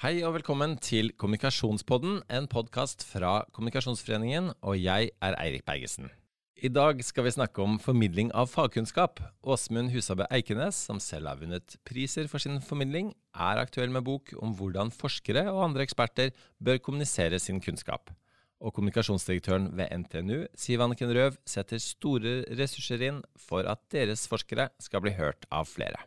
[0.00, 6.06] Hei og velkommen til Kommunikasjonspodden, en podkast fra Kommunikasjonsforeningen, og jeg er Eirik Bergesen.
[6.56, 9.20] I dag skal vi snakke om formidling av fagkunnskap.
[9.44, 14.32] Åsmund Husabø Eikenes, som selv har vunnet priser for sin formidling, er aktuell med bok
[14.40, 16.32] om hvordan forskere og andre eksperter
[16.64, 18.08] bør kommunisere sin kunnskap.
[18.56, 24.70] Og kommunikasjonsdirektøren ved NTNU, Siv Anniken Røv, setter store ressurser inn for at deres forskere
[24.80, 26.00] skal bli hørt av flere.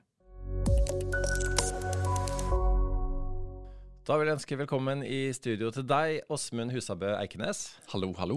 [4.04, 7.62] Da vil jeg ønske velkommen i studio til deg, Åsmund Husabø Eikenes.
[7.94, 8.36] Hallo, hallo.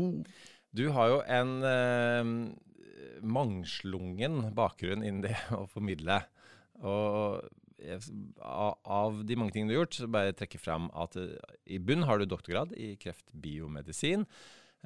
[0.70, 2.28] Du har jo en eh,
[3.26, 6.20] mangslungen bakgrunn innen det å formidle.
[6.86, 7.42] Og
[7.82, 11.34] av de mange tingene du har gjort, så bare trekke fram at eh,
[11.74, 14.22] i bunn har du doktorgrad i kreftbiomedisin.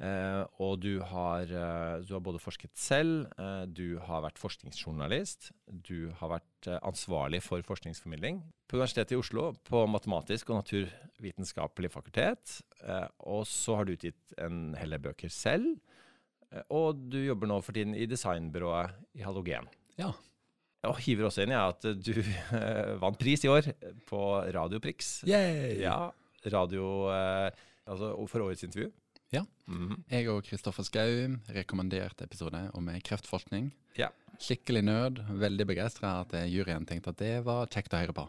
[0.01, 5.51] Eh, og du har, eh, du har, både forsket selv, eh, du har vært forskningsjournalist,
[5.69, 12.61] du har vært ansvarlig for forskningsformidling på Universitetet i Oslo på matematisk og naturvitenskapelig fakultet.
[12.81, 15.77] Eh, og så har du utgitt en hel del bøker selv.
[16.73, 19.69] Og du jobber nå for tiden i designbyrået i Halogen.
[20.01, 20.09] Ja.
[20.83, 22.11] Og hiver også inn i at du
[22.99, 23.69] vant pris i år
[24.09, 24.19] på
[24.51, 25.21] Radioprix.
[25.29, 25.77] Yay!
[25.79, 26.09] Ja,
[26.51, 27.07] radio,
[27.85, 28.89] altså for årets intervju.
[29.31, 29.45] Ja.
[29.71, 30.01] Mm.
[30.11, 33.71] Jeg og Kristoffer Schou rekommenderte episode om kreftforskning.
[33.99, 34.09] Ja.
[34.41, 35.21] Skikkelig nød.
[35.39, 38.27] Veldig begeistra at juryen tenkte at det var kjekt å høre på.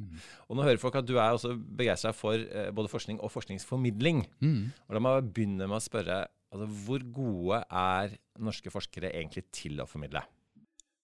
[0.00, 0.18] Mm.
[0.48, 4.24] Og nå hører folk at du er også begeistra for eh, både forskning og forskningsformidling.
[4.42, 4.72] Mm.
[4.88, 9.46] Og Da må jeg begynne med å spørre altså, hvor gode er norske forskere egentlig
[9.54, 10.24] til å formidle?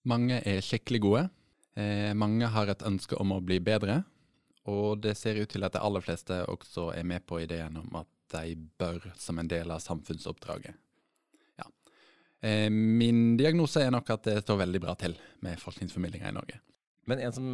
[0.08, 1.24] Mange er skikkelig gode.
[1.78, 4.02] Eh, mange har et ønske om å bli bedre.
[4.68, 8.02] Og det ser ut til at de aller fleste også er med på ideen om
[8.02, 10.76] at de bør som en del av samfunnsoppdraget.
[11.58, 11.66] Ja.
[12.40, 16.60] Eh, min diagnose er nok at det står veldig bra til med forskningsformidlinga i Norge.
[17.08, 17.48] Men en som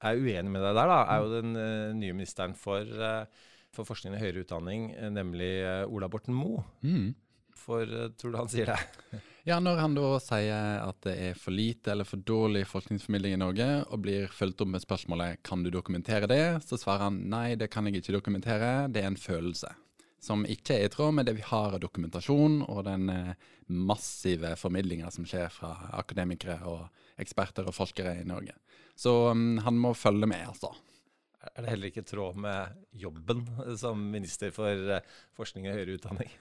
[0.00, 3.86] er uenig med deg der, da, er jo den uh, nye ministeren for, uh, for,
[3.88, 5.50] forskning og høyere utdanning, nemlig
[5.86, 6.64] Ola Borten Moe.
[6.80, 7.12] Mm.
[7.60, 7.84] For
[8.16, 8.78] tror du han sier det?
[9.50, 13.42] ja, når han da sier at det er for lite eller for dårlig forskningsformidling i
[13.42, 17.52] Norge, og blir fulgt opp med spørsmålet kan du dokumentere det, så svarer han nei,
[17.60, 19.74] det kan jeg ikke dokumentere, det er en følelse
[20.20, 24.52] som ikke er i tråd med det vi har av dokumentasjon og den eh, massive
[24.60, 28.56] formidlinga som skjer fra akademikere og eksperter og forskere i Norge.
[28.96, 30.74] Så um, han må følge med, altså.
[31.40, 33.46] Er det heller ikke i tråd med jobben
[33.80, 35.00] som minister for uh,
[35.36, 36.32] forskning og høyere utdanning?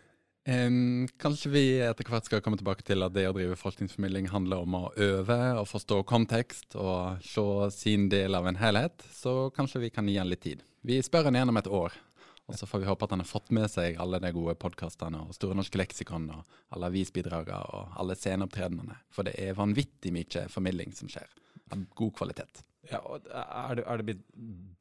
[0.50, 4.63] Um, kanskje vi etter hvert skal komme tilbake til at det å drive forskningsformidling handler
[4.66, 9.84] om å øve og forstå kontekst og se sin del av en helhet, så kanskje
[9.85, 10.63] vi kan gi han litt tid.
[10.81, 11.96] Vi spør han igjen om et år,
[12.50, 15.22] og så får vi håpe at han har fått med seg alle de gode podkastene
[15.22, 18.98] og Store norske leksikon og alle avisbidragene og alle sceneopptredenene.
[19.14, 21.30] For det er vanvittig mye formidling som skjer,
[21.70, 22.64] av god kvalitet.
[22.90, 24.26] Ja, og er det, er det blitt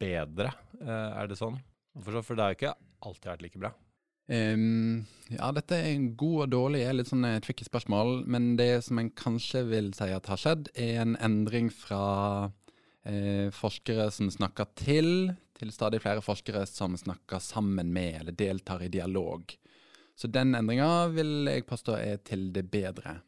[0.00, 1.58] bedre, eh, er det sånn?
[1.98, 2.74] For det har jo ikke
[3.04, 3.74] alltid vært like bra.
[4.28, 8.22] Um, ja, dette er en god og dårlig er litt sånn et tricky spørsmål.
[8.28, 12.02] Men det som en kanskje vil si at har skjedd, er en endring fra
[13.08, 15.10] eh, forskere som snakker til,
[15.58, 19.50] til stadig flere forskere som snakker sammen med eller deltar i dialog.
[20.18, 23.20] Så den endringa vil jeg påstå er til det bedre.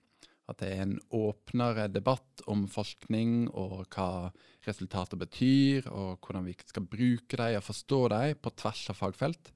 [0.51, 4.31] At det er en åpnere debatt om forskning og hva
[4.67, 9.53] resultater betyr, og hvordan vi skal bruke dem og forstå dem på tvers av fagfelt.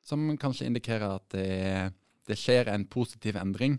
[0.00, 1.92] Som kanskje indikerer at det,
[2.24, 3.76] det skjer en positiv endring.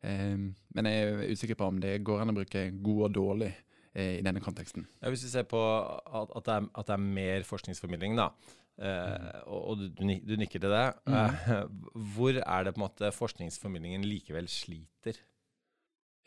[0.00, 3.52] Eh, men jeg er usikker på om det går an å bruke god og dårlig
[3.98, 4.86] i denne konteksten.
[5.02, 8.28] Ja, hvis vi ser på at, at, det, er, at det, er, mer forskningsformidling, da,
[8.80, 11.16] eh, og, og du, du, nikker til det, mm.
[11.16, 11.56] eh,
[12.14, 15.18] hvor er det på en måte forskningsformidlingen likevel sliter?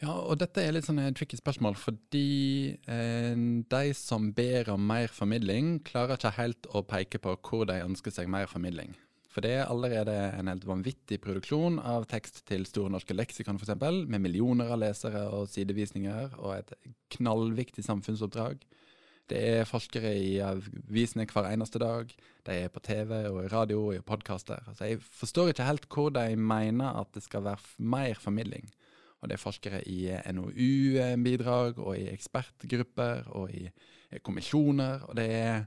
[0.02, 3.36] Ja, og dette er litt sånn et tricky spørsmål, fordi eh,
[3.70, 8.14] de som ber om mer formidling, klarer ikke helt å peke på hvor de ønsker
[8.16, 8.96] seg mer formidling.
[9.32, 13.78] For det er allerede en helt vanvittig produksjon av tekst til Store norske leksikon f.eks.,
[14.12, 16.74] med millioner av lesere og sidevisninger, og et
[17.16, 18.66] knallviktig samfunnsoppdrag.
[19.32, 22.12] Det er forskere i avisene hver eneste dag.
[22.44, 24.60] De er på TV og i radio og i podkaster.
[24.68, 28.68] Altså, jeg forstår ikke helt hvor de mener at det skal være mer formidling.
[29.22, 33.70] Og det er forskere i NOU-bidrag og i ekspertgrupper og i
[34.26, 35.06] kommisjoner.
[35.08, 35.64] Og det er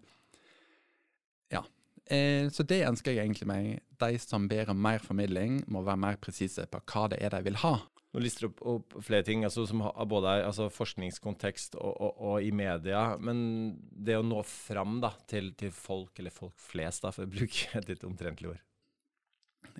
[2.12, 3.68] Eh, så det ønsker jeg egentlig meg.
[4.00, 7.42] De som ber om mer formidling, må være mer presise på hva det er de
[7.46, 7.78] vil ha.
[8.14, 12.12] Nå lister du opp, opp, flere ting, altså, som har både altså, forskningskontekst og, og,
[12.14, 13.16] og, i media.
[13.18, 13.40] Men
[13.80, 17.72] det å nå fram da, til, til, folk, eller folk flest, da, for å bruke
[17.80, 18.62] et litt omtrentlig ord.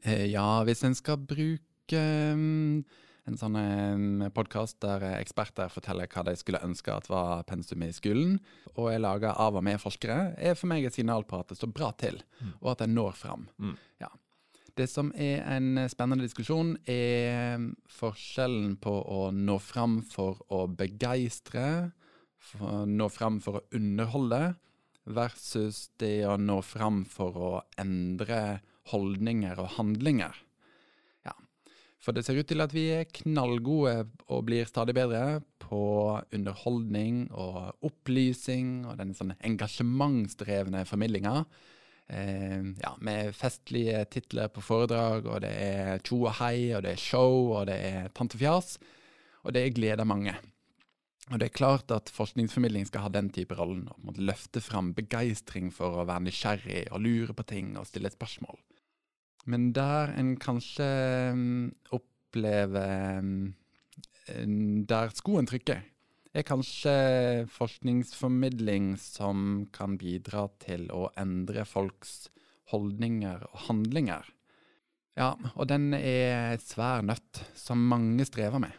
[0.03, 2.03] Eh, ja, hvis en skal bruke
[2.35, 2.83] um,
[3.25, 7.93] En sånn eh, podkast der eksperter forteller hva de skulle ønske at var pensum i
[7.97, 8.37] skolen.
[8.75, 11.57] Og er laga av og med forskere, er for meg et signal på at det
[11.61, 12.21] står bra til,
[12.61, 13.49] og at en når fram.
[13.57, 13.79] Mm.
[14.03, 14.11] Ja.
[14.75, 17.63] Det som er en spennende diskusjon, er
[17.95, 21.93] forskjellen på å nå fram for å begeistre,
[22.59, 24.57] nå fram for å underholde,
[25.05, 28.61] versus det å nå fram for å endre
[28.91, 30.37] holdninger og handlinger.
[32.05, 33.95] For det ser ut til at vi er knallgode
[34.29, 35.85] og blir stadig bedre på
[36.37, 41.47] underholdning og opplysning og den sånn engasjementsdrevne formidlinga.
[42.13, 46.93] Eh, ja, med festlige titler på foredrag, og det er tjo og hei, og det
[46.93, 48.77] er show, og det er tantefjas.
[49.45, 50.37] Og det gleder mange.
[51.33, 53.89] Og det er klart at forskningsformidling skal ha den type rollen.
[53.89, 58.61] Å løfte fram begeistring for å være nysgjerrig og lure på ting og stille spørsmål.
[59.51, 60.87] Men der en kanskje
[61.33, 63.55] um, opplever um,
[64.89, 65.83] Der skoen trykker,
[66.35, 66.95] er kanskje
[67.53, 72.31] forskningsformidling som kan bidra til å endre folks
[72.73, 74.25] holdninger og handlinger.
[75.15, 78.73] Ja, og den er svær nøtt som mange strever med.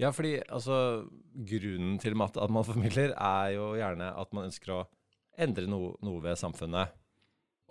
[0.00, 1.06] Ja, fordi altså,
[1.46, 4.84] grunnen til at, man formidler, er jo gjerne at man ønsker å
[5.38, 6.92] endre no, noe ved samfunnet.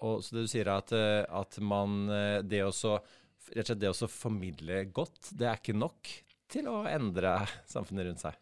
[0.04, 3.80] Og så det du sier at, eh, at man eh, Det å rett og slett
[3.80, 6.10] det å formidle godt, det er ikke nok
[6.52, 7.38] til å endre
[7.74, 8.42] samfunnet rundt seg.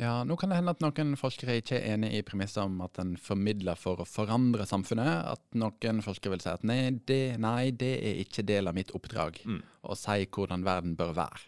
[0.00, 2.96] Ja, nå kan det hende at noen forskere ikke er enig i premisset om at
[3.02, 5.26] en formidler for å forandre samfunnet.
[5.34, 8.94] At noen forskere vil si at nei, det, nei, det er ikke del av mitt
[8.96, 9.58] oppdrag mm.
[9.84, 11.42] å si hvordan verden bør være.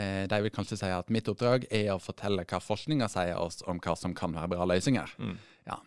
[0.00, 3.60] Eh, de vil kanskje si at mitt oppdrag er å fortelle hva forskninga sier oss
[3.68, 5.12] om hva som kan være bra løsninger.
[5.20, 5.36] Mm.
[5.68, 5.78] Ja.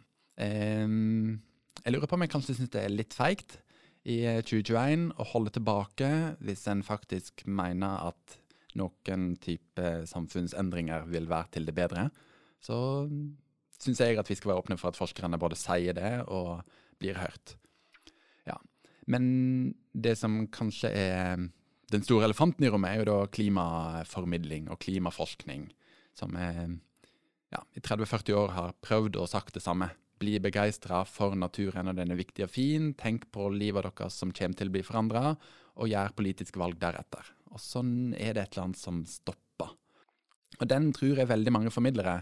[0.46, 0.86] Eh,
[1.84, 3.60] jeg lurer på om jeg kanskje syns det er litt feigt
[4.08, 6.10] i 2021 å holde tilbake
[6.44, 8.38] hvis en faktisk mener at
[8.78, 12.08] noen type samfunnsendringer vil være til det bedre.
[12.62, 12.78] Så
[13.78, 16.62] syns jeg at vi skal være åpne for at forskerne både sier det og
[17.02, 17.56] blir hørt.
[18.48, 18.58] Ja.
[19.10, 21.48] Men det som kanskje er
[21.92, 25.70] den store elefanten i rommet er jo da klimaformidling og klimaforskning,
[26.18, 26.76] som er,
[27.54, 29.90] ja, i 30-40 år har prøvd og sagt det samme.
[30.18, 32.92] Bli begeistra for naturen, og den er viktig og fin.
[32.98, 35.36] Tenk på livet deres som kommer til å bli forandra,
[35.78, 37.34] og gjør politiske valg deretter.
[37.54, 39.76] Og sånn er det et eller annet som stopper.
[40.58, 42.22] Og den tror jeg veldig mange formidlere,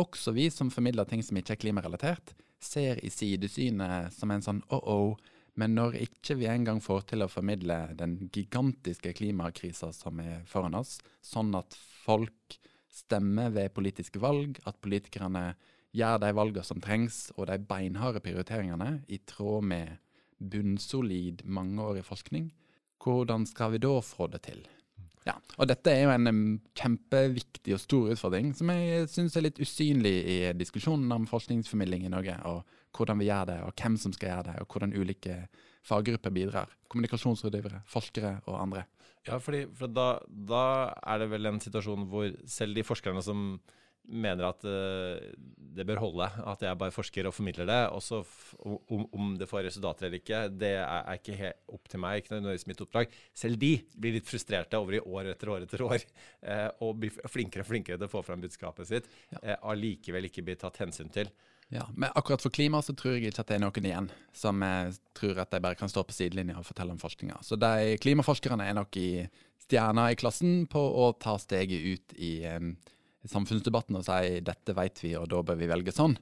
[0.00, 2.32] også vi som formidler ting som ikke er klimarelatert,
[2.64, 5.14] ser i sidesynet som en sånn oh-oh,
[5.60, 10.74] men når ikke vi engang får til å formidle den gigantiske klimakrisa som er foran
[10.80, 12.58] oss, sånn at folk
[12.90, 15.52] stemmer ved politiske valg, at politikerne
[15.94, 19.96] gjør de valgene som trengs, og de beinharde prioriteringene, i tråd med
[20.38, 22.50] bunnsolid mangeårig forskning,
[23.04, 24.64] hvordan skal vi da få det til?
[25.24, 29.60] Ja, og Dette er jo en kjempeviktig og stor utfordring, som jeg syns er litt
[29.62, 32.36] usynlig i diskusjonen om forskningsformidling i Norge.
[32.44, 32.64] og
[32.94, 35.38] hvordan vi gjør det, og hvem som skal gjøre det, og hvordan ulike
[35.84, 36.74] faggrupper bidrar.
[36.88, 38.84] Kommunikasjonsrådgivere, forskere og andre.
[39.26, 40.64] Ja, fordi, for da, da,
[41.02, 43.56] er det vel en situasjon hvor selv de forskerne som
[44.12, 45.16] mener at uh,
[45.74, 48.20] det bør holde, at jeg bare forsker og formidler det, også
[48.64, 52.34] om, om, det får resultater eller ikke, det er, ikke helt opp til meg, ikke
[52.34, 53.16] nødvendigvis mitt oppdrag.
[53.34, 56.04] Selv de blir litt frustrerte over i år etter år etter år,
[56.46, 59.40] uh, og blir flinkere og flinkere til å få fram budskapet sitt, ja.
[59.40, 61.32] uh, allikevel ikke blir tatt hensyn til.
[61.72, 64.60] Ja, men akkurat for klima så tror jeg ikke at det er noen igjen som
[65.16, 67.38] tror at de bare kan stå på sidelinja og fortelle om forskninga.
[67.42, 69.24] Så de klimaforskerne er nok i
[69.64, 72.74] stjerna i klassen på å ta steget ut i um,
[73.30, 76.16] samfunnsdebatten og si dette vet vi, og da bør vi velge sånn.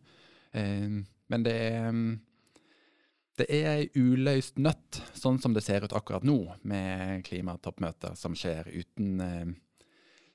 [0.53, 2.05] Um, men det er um,
[3.41, 6.37] det er ei uløst nøtt, sånn som det ser ut akkurat nå,
[6.69, 9.55] med klimatoppmøter som skjer uten eh,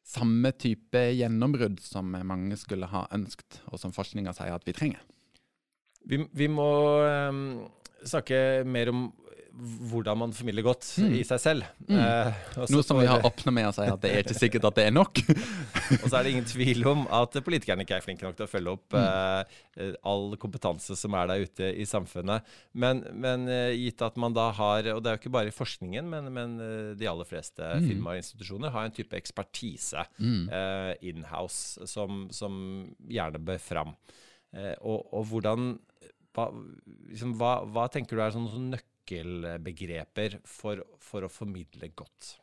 [0.08, 5.04] samme type gjennombrudd som mange skulle ha ønskt, og som forskninga sier at vi trenger.
[6.08, 6.68] Vi, vi må
[7.30, 7.44] um,
[8.02, 9.08] snakke mer om
[9.58, 11.14] hvordan man formidler godt mm.
[11.18, 11.68] i seg selv.
[11.88, 11.98] Mm.
[11.98, 14.78] Eh, Noe som vi har åpna med å si at det er ikke sikkert at
[14.78, 15.22] det er nok.
[16.02, 18.52] og så er det ingen tvil om at politikerne ikke er flinke nok til å
[18.52, 19.56] følge opp mm.
[19.82, 22.46] eh, all kompetanse som er der ute i samfunnet.
[22.78, 25.56] Men, men eh, gitt at man da har, og det er jo ikke bare i
[25.56, 27.88] forskningen, men, men eh, de aller fleste mm.
[27.90, 30.44] firmaer og institusjoner har en type ekspertise mm.
[30.60, 32.62] eh, in-house som, som,
[33.10, 33.98] gjerne bør fram.
[34.54, 35.74] Eh, og, og, hvordan
[36.38, 36.52] hva,
[37.10, 42.38] liksom, hva, hva, tenker du er sånn, sånn nøkkel nøkkelbegreper for, for å formidle godt?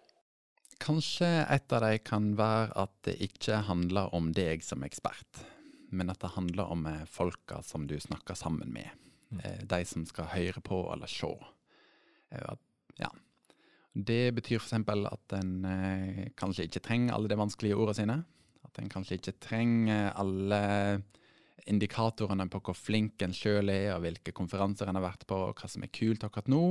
[0.81, 5.45] Kanskje et av dem kan være at det ikke handler om deg som ekspert,
[5.91, 8.91] men at det handler om eh, folka som du snakker sammen med.
[9.31, 9.41] Mm.
[9.45, 11.31] Eh, de som skal høre på eller se.
[12.31, 12.55] Eh,
[12.99, 13.11] ja.
[13.95, 14.73] Det betyr f.eks.
[14.75, 18.17] at en kanskje ikke trenger alle de vanskelige ordene sine.
[18.67, 20.59] At en kanskje ikke trenger alle
[21.71, 25.61] indikatorene på hvor flink en sjøl er, og hvilke konferanser en har vært på, og
[25.61, 26.67] hva som er kult akkurat nå.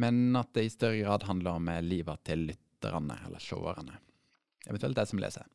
[0.00, 4.00] Men at det i større grad handler om eh, livet til lytterne, eller seerne.
[4.66, 5.46] Eventuelt de som leser.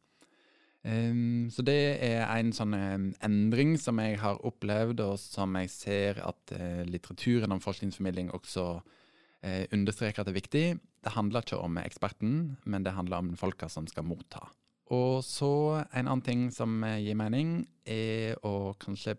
[0.82, 5.70] Um, så det er en sånn um, endring som jeg har opplevd, og som jeg
[5.70, 10.66] ser at uh, litteraturen om forskningsformidling også uh, understreker at det er viktig.
[11.06, 12.34] Det handler ikke om eksperten,
[12.66, 14.48] men det handler om folka som skal motta.
[14.92, 19.16] Og så en annen ting som gir mening, er å kanskje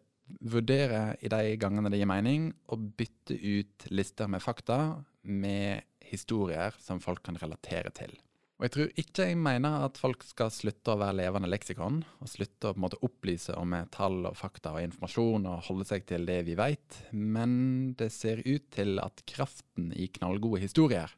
[0.53, 4.79] vurdere i de gangene det gir mening, å bytte ut lister med fakta
[5.23, 8.15] med historier som folk kan relatere til.
[8.61, 12.31] Og jeg tror ikke jeg mener at folk skal slutte å være levende leksikon, og
[12.31, 16.05] slutte å på en måte opplyse om tall og fakta og informasjon og holde seg
[16.07, 21.11] til det vi vet, men det ser ut til at kraften i knallgode historier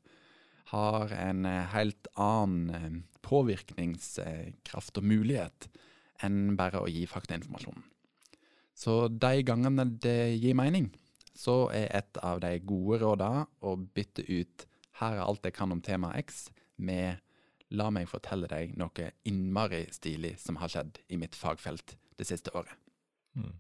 [0.73, 5.69] har en eh, helt annen eh, påvirkningskraft og mulighet
[6.25, 7.83] enn bare å gi faktainformasjon.
[8.75, 10.91] Så de gangene det gir mening,
[11.35, 14.67] så er et av de gode rådene å bytte ut
[15.01, 17.19] 'her er alt jeg kan om tema X' med
[17.71, 22.53] La meg fortelle deg noe innmari stilig som har skjedd i mitt fagfelt det siste
[22.55, 22.71] året.
[23.35, 23.55] Mm.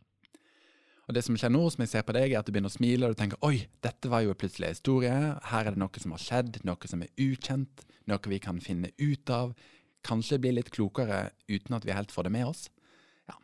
[1.04, 2.78] Og Det som skjer nå, som jeg ser på deg, er at du begynner å
[2.78, 5.16] smile og du tenker oi, dette var jo plutselig en historie.
[5.50, 8.92] Her er det noe som har skjedd, noe som er ukjent, noe vi kan finne
[8.96, 9.52] ut av.
[10.04, 12.66] Kanskje bli litt klokere uten at vi helt får det med oss.
[13.28, 13.36] Ja.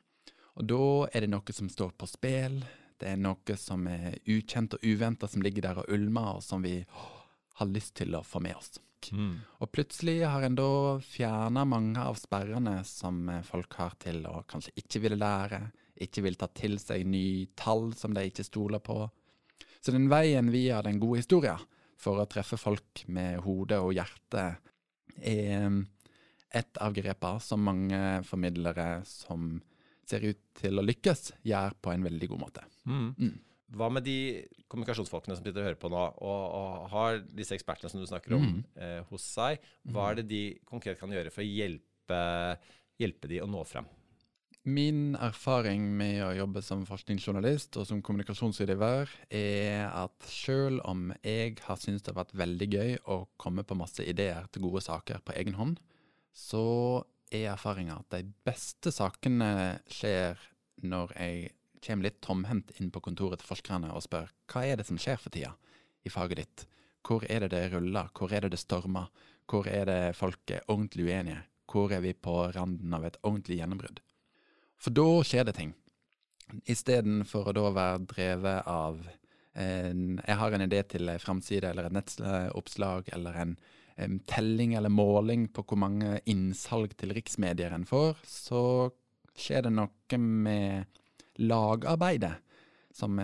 [0.57, 2.62] Og da er det noe som står på spill.
[3.00, 6.64] Det er noe som er ukjent og uventa som ligger der og ulmer, og som
[6.64, 6.79] vi
[7.61, 8.79] har lyst til å få med oss.
[9.12, 9.40] Mm.
[9.64, 10.73] Og plutselig har en da
[11.05, 15.62] fjerna mange av sperrene som folk har til å kanskje ikke ville lære,
[16.00, 19.02] ikke vil ta til seg nye tall som de ikke stoler på.
[19.80, 21.61] Så den veien via den gode historien
[22.00, 24.45] for å treffe folk med hode og hjerte
[25.21, 25.83] er mm,
[26.57, 29.52] et av grepene som mange formidlere som
[30.11, 32.64] ser ut til å lykkes, gjør på en veldig god måte.
[32.88, 33.12] Mm.
[33.14, 33.37] Mm.
[33.78, 34.16] Hva med de
[34.71, 38.35] kommunikasjonsfolkene som sitter og hører på nå, og, og har disse ekspertene som du snakker
[38.35, 38.61] om, mm.
[38.83, 39.62] eh, hos seg?
[39.95, 42.21] Hva er det de konkret kan gjøre for å hjelpe,
[42.99, 43.87] hjelpe de å nå frem?
[44.69, 51.55] Min erfaring med å jobbe som forskningsjournalist og som kommunikasjonsutøver er at selv om jeg
[51.64, 55.23] har syntes det har vært veldig gøy å komme på masse ideer til gode saker
[55.25, 55.79] på egen hånd,
[56.37, 57.00] så
[57.33, 60.37] er erfaringa at de beste sakene skjer
[60.85, 64.88] når jeg kommer litt tomhendt inn på kontoret til forskerne og spør hva er det
[64.90, 65.55] som skjer for tida
[66.05, 66.67] i faget ditt?
[67.00, 68.12] Hvor er det det ruller?
[68.12, 69.09] Hvor er det det stormer?
[69.49, 71.47] Hvor er det folk er ordentlig uenige?
[71.64, 74.05] Hvor er vi på randen av et ordentlig gjennombrudd?
[74.80, 75.72] For da skjer det ting.
[76.70, 79.00] Istedenfor å da være drevet av
[79.60, 83.56] en, Jeg har en idé til en framside eller et nettoppslag eller en,
[83.96, 88.62] en, telling eller måling på hvor mange innsalg til riksmedier en får, så
[89.37, 91.02] skjer det noe med
[91.40, 92.34] lagarbeidet
[92.94, 93.18] som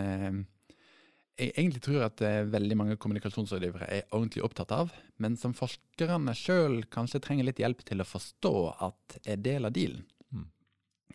[1.36, 6.32] jeg egentlig tror at eh, veldig mange kommunikasjonsrådgivere er ordentlig opptatt av, men som forskerne
[6.36, 8.54] sjøl kanskje trenger litt hjelp til å forstå
[8.86, 10.06] at er del av dealen.
[10.32, 10.46] Mm.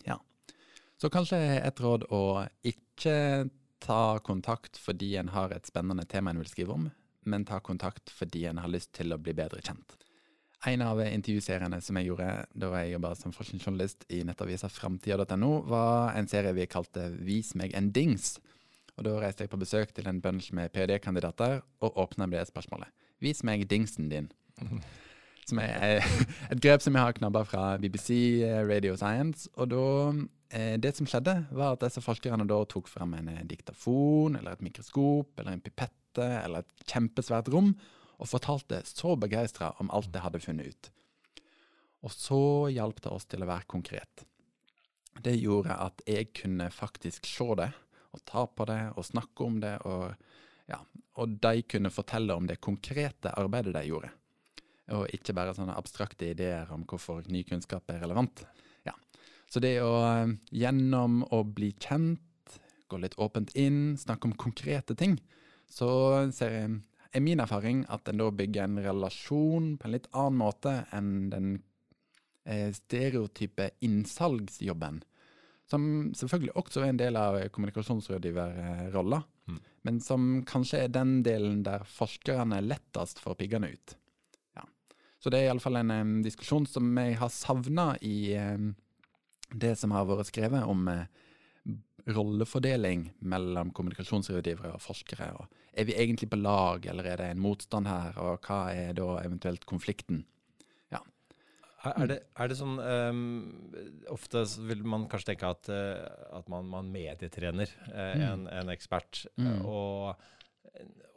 [0.05, 0.19] Ja.
[1.01, 3.49] Så kanskje et råd å ikke
[3.81, 6.83] ta kontakt fordi en har et spennende tema en vil skrive om,
[7.25, 9.97] men ta kontakt fordi en har lyst til å bli bedre kjent.
[10.69, 16.13] En av intervjuseriene som jeg gjorde da jeg jobba som forskningsjournalist i nettavisa framtida.no, var
[16.13, 18.35] en serie vi kalte Vis meg en dings.
[18.93, 22.51] Og Da reiste jeg på besøk til en bunch med ph.d.-kandidater og åpna med det
[22.51, 22.93] spørsmålet.
[23.25, 24.29] Vis meg dingsen din.
[25.49, 26.01] Som er
[26.51, 28.11] et grep som jeg har knabba fra BBC
[28.45, 29.49] eh, Radio Science.
[29.57, 29.85] Og da,
[30.53, 34.55] eh, det som skjedde, var at disse forskerne da tok frem en eh, diktafon eller
[34.55, 37.73] et mikroskop eller en pipette eller et kjempesvært rom
[38.21, 40.91] og fortalte så begeistra om alt de hadde funnet ut.
[42.05, 42.43] Og så
[42.73, 44.25] hjalp det oss til å være konkret.
[45.21, 47.71] Det gjorde at jeg kunne faktisk se det,
[48.11, 50.13] og ta på det, og snakke om det, og,
[50.69, 50.79] ja,
[51.21, 54.11] og de kunne fortelle om det konkrete arbeidet de gjorde.
[54.91, 58.43] Og ikke bare sånne abstrakte ideer om hvorfor ny kunnskap er relevant.
[58.87, 58.95] Ja.
[59.47, 59.93] Så det å
[60.51, 62.19] gjennom å bli kjent,
[62.91, 65.15] gå litt åpent inn, snakke om konkrete ting,
[65.71, 65.87] så
[66.27, 71.13] er min erfaring at en da bygger en relasjon på en litt annen måte enn
[71.31, 71.53] den
[72.43, 75.01] eh, stereotype innsalgsjobben.
[75.71, 75.85] Som
[76.17, 79.59] selvfølgelig også er en del av kommunikasjonsrådgiverrolla, mm.
[79.87, 83.95] men som kanskje er den delen der forskerne lettest får piggene ut.
[85.21, 88.71] Så det er iallfall en um, diskusjon som jeg har savna i um,
[89.53, 91.03] det som har vært skrevet om uh,
[92.09, 95.29] rollefordeling mellom kommunikasjonsrådgivere og forskere.
[95.37, 98.95] Og er vi egentlig på lag, eller er det en motstand her, og hva er
[98.97, 100.23] da eventuelt konflikten?
[100.91, 101.03] Ja.
[101.93, 103.21] Er det, er det sånn um,
[104.13, 108.27] Ofte vil man kanskje tenke at, uh, at man, man medietrener uh, mm.
[108.27, 109.25] en, en, ekspert.
[109.37, 109.65] Mm.
[109.69, 110.29] og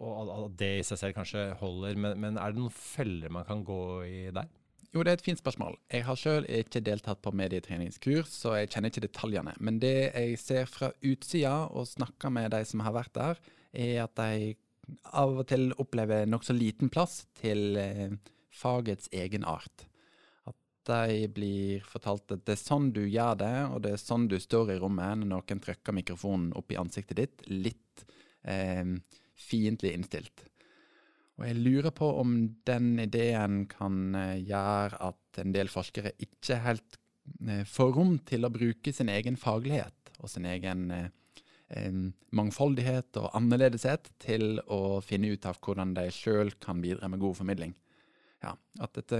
[0.04, 3.62] og det i seg selv kanskje holder, men, men er det noen feller man kan
[3.66, 4.50] gå i der?
[4.94, 5.74] Jo, det er et fint spørsmål.
[5.90, 9.54] Jeg har sjøl ikke deltatt på medietreningskurs, så jeg kjenner ikke detaljene.
[9.58, 13.40] Men det jeg ser fra utsida og snakker med de som har vært der,
[13.74, 14.54] er at de
[15.18, 18.14] av og til opplever nokså liten plass til eh,
[18.54, 19.88] fagets egen art.
[20.46, 20.54] At
[20.86, 24.38] de blir fortalt at det er sånn du gjør det, og det er sånn du
[24.38, 27.44] står i rommet når noen trykker mikrofonen opp i ansiktet ditt.
[27.50, 28.06] Litt
[28.46, 28.94] eh,
[29.34, 30.46] fiendtlig innstilt.
[31.34, 32.36] Og jeg lurer på om
[32.66, 36.98] den ideen kan eh, gjøre at en del forskere ikke helt
[37.48, 41.08] eh, får rom til å bruke sin egen faglighet og sin egen eh,
[42.36, 47.40] mangfoldighet og annerledeshet til å finne ut av hvordan de sjøl kan bidra med god
[47.40, 47.74] formidling.
[48.44, 48.52] Ja,
[48.84, 49.18] at dette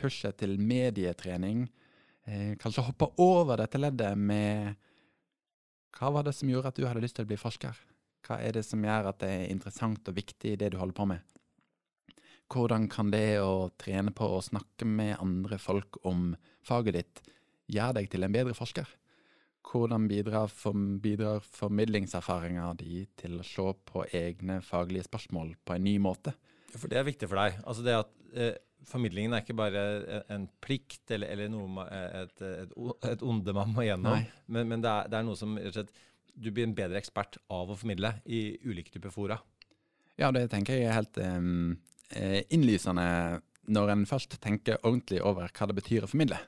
[0.00, 1.66] pushet til medietrening
[2.62, 4.78] kanskje hopper over dette leddet med
[5.92, 7.76] Hva var det som gjorde at du hadde lyst til å bli forsker?
[8.22, 11.08] Hva er det som gjør at det er interessant og viktig, det du holder på
[11.10, 11.28] med?
[12.52, 16.32] Hvordan kan det å trene på å snakke med andre folk om
[16.66, 17.22] faget ditt
[17.72, 18.90] gjøre deg til en bedre forsker?
[19.62, 25.86] Hvordan bidrar, for, bidrar formidlingserfaringa di til å se på egne faglige spørsmål på en
[25.86, 26.34] ny måte?
[26.74, 27.62] For det er viktig for deg.
[27.64, 29.82] Altså det at eh, Formidlingen er ikke bare
[30.34, 32.72] en plikt eller, eller noe, et, et,
[33.12, 35.76] et, onde man må gjennom, men, men det, er, det, er, noe som rett og
[35.76, 35.92] slett
[36.34, 39.38] du blir en bedre ekspert av å formidle i ulike typer fora.
[40.20, 41.76] Ja, det tenker jeg er helt um,
[42.52, 46.38] innlysende når en først tenker ordentlig over hva det betyr å formidle.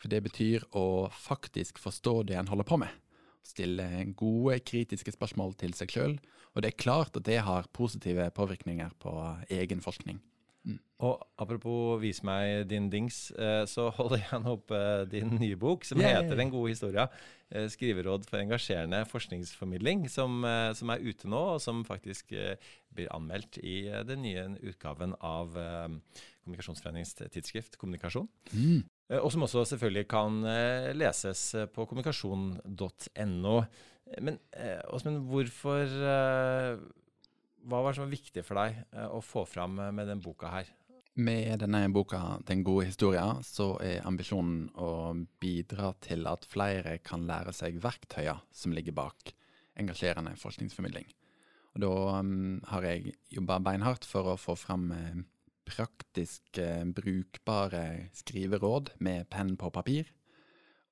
[0.00, 2.92] For det betyr å faktisk forstå det en holder på med.
[3.46, 3.86] Stille
[4.18, 6.16] gode, kritiske spørsmål til seg sjøl.
[6.56, 9.12] Og det er klart at det har positive påvirkninger på
[9.52, 10.18] egen forskning.
[10.66, 10.78] Mm.
[11.06, 15.58] Og apropos vis meg din dings, eh, så holder jeg nå opp eh, din nye
[15.60, 16.18] bok, som yeah.
[16.18, 17.06] heter Den gode historia.
[17.52, 20.40] Eh, skriveråd for engasjerende forskningsformidling, som,
[20.74, 22.32] som, er ute nå, og som faktisk
[22.96, 28.28] blir anmeldt i den nye utgaven av Kommunikasjonsforeningens tidsskrift Kommunikasjon.
[28.54, 28.86] Mm.
[29.20, 30.40] Og som også selvfølgelig kan
[30.98, 31.42] leses
[31.74, 33.56] på kommunikasjon.no.
[34.22, 34.38] Men
[34.94, 35.92] Åsmund, hvorfor
[37.66, 40.22] hva var det som var viktig for deg eh, å få fram eh, med den
[40.24, 40.70] boka her?
[41.16, 47.24] Med denne boka 'Den gode historia' så er ambisjonen å bidra til at flere kan
[47.26, 49.32] lære seg verktøyer som ligger bak
[49.80, 51.08] engasjerende forskningsformidling.
[51.76, 55.24] Og da um, har jeg jobba beinhardt for å få fram eh,
[55.66, 60.12] praktiske, brukbare skriveråd med penn på papir,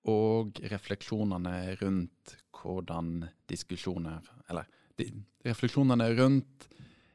[0.04, 4.68] og refleksjonene rundt hvordan diskusjoner, eller
[5.44, 6.68] refleksjonene rundt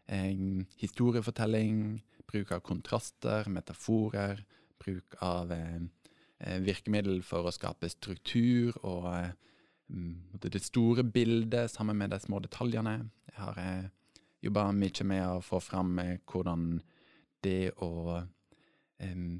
[0.08, 4.44] eh, historiefortelling, bruk av kontraster, metaforer,
[4.80, 5.80] bruk av eh,
[6.40, 9.32] eh virkemiddel for å skape struktur og eh,
[10.40, 13.10] det store bildet sammen med de små detaljene.
[13.28, 13.88] Jeg har eh,
[14.42, 16.82] jobba mye med å få fram eh, hvordan
[17.44, 18.22] det å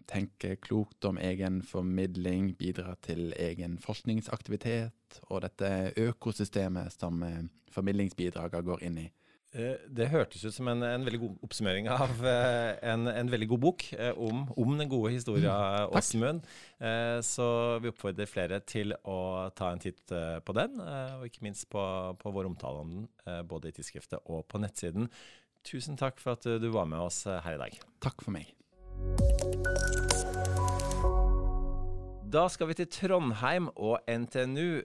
[0.08, 8.68] tenke klokt om egen formidling, bidra til egen forskningsaktivitet og dette økosystemet som eh, formidlingsbidragene
[8.68, 9.08] går inn i.
[9.52, 13.50] Eh, det hørtes ut som en, en veldig god oppsummering av eh, en, en veldig
[13.52, 16.48] god bok om, om den gode historia, mm, Åsmund.
[17.26, 17.50] Så
[17.84, 21.84] vi oppfordrer flere til å ta en titt på den, og ikke minst på,
[22.22, 23.10] på vår omtale om den,
[23.50, 25.10] både i tidsskriftet og på nettsiden.
[25.68, 27.76] Tusen takk for at du var med oss her i dag.
[28.00, 28.54] Takk for meg.
[32.30, 34.84] Da skal vi til Trondheim og NTNU.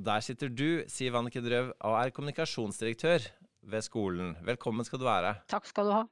[0.00, 3.26] Der sitter du, Siv Annike Drøv, og er kommunikasjonsdirektør
[3.68, 4.30] ved skolen.
[4.46, 5.34] Velkommen skal du være.
[5.50, 6.04] Takk skal du ha.